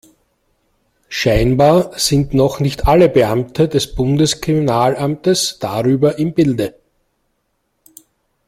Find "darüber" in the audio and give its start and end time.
5.59-6.17